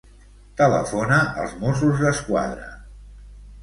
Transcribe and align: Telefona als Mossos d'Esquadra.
Telefona 0.61 1.21
als 1.43 1.55
Mossos 1.61 2.05
d'Esquadra. 2.07 2.71